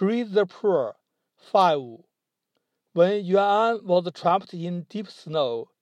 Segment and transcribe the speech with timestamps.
[0.00, 0.96] Praise the poor.
[1.36, 1.98] 5.
[2.94, 5.72] When Yuan was trapped in deep snow,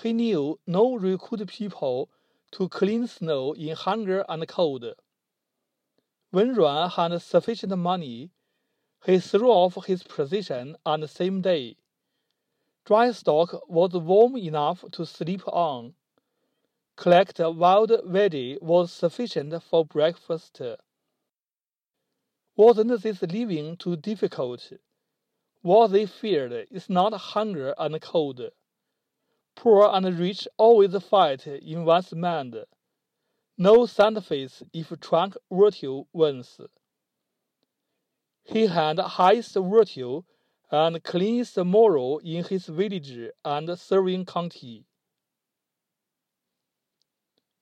[0.00, 2.08] he knew no recruit people
[2.52, 4.84] to clean snow in hunger and cold.
[6.30, 8.30] When Yuan had sufficient money,
[9.04, 11.76] he threw off his position on the same day.
[12.84, 15.94] Dry stock was warm enough to sleep on.
[16.94, 20.62] Collect wild veggie was sufficient for breakfast.
[22.55, 24.73] Wasn't this living too difficult?
[25.61, 28.41] What they feared is not hunger and cold.
[29.55, 32.55] Poor and rich always fight in one's mind.
[33.57, 36.59] No face if trunk virtue wins.
[38.43, 40.23] He had highest virtue
[40.71, 44.85] and cleanest moral in his village and serving county.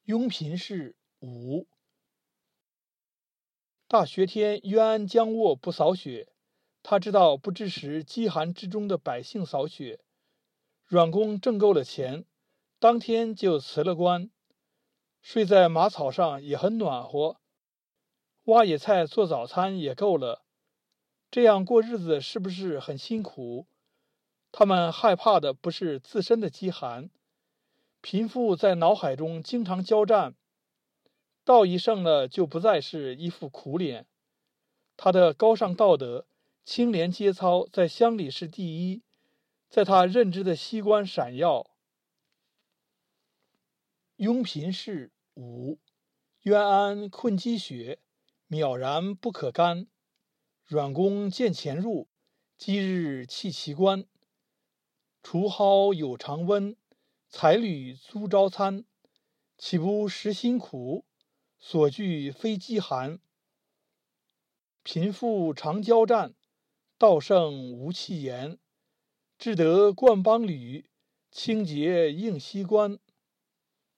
[0.07, 1.67] 雍平氏五。
[3.92, 6.32] 大雪天，冤安将卧不扫雪。
[6.82, 10.00] 他知道不支持饥寒之中的百姓扫雪。
[10.86, 12.24] 阮公挣够了钱，
[12.78, 14.30] 当天就辞了官，
[15.20, 17.36] 睡在马草上也很暖和。
[18.44, 20.42] 挖野菜做早餐也够了。
[21.30, 23.66] 这样过日子是不是很辛苦？
[24.50, 27.10] 他们害怕的不是自身的饥寒，
[28.00, 30.34] 贫富在脑海中经常交战。
[31.44, 34.06] 道义胜了，就不再是一副苦脸。
[34.96, 36.26] 他的高尚道德、
[36.64, 39.02] 清廉节操在乡里是第一，
[39.68, 41.70] 在他认知的西关闪耀。
[44.16, 45.80] 雍平氏五，
[46.42, 47.98] 冤安困积雪，
[48.48, 49.88] 渺然不可干。
[50.64, 52.08] 阮公见前入，
[52.56, 54.04] 今日弃其官。
[55.24, 56.76] 除蒿有常温，
[57.28, 58.84] 才履租朝餐，
[59.58, 61.04] 岂不食辛苦？
[61.64, 63.20] 所惧非饥寒，
[64.82, 66.34] 贫富常交战，
[66.98, 68.58] 道圣无弃言。
[69.38, 70.90] 志得冠邦履，
[71.30, 72.98] 清洁应西关。